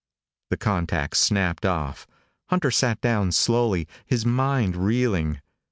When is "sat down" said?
2.71-3.31